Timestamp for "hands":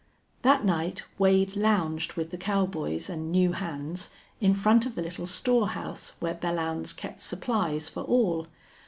3.51-4.09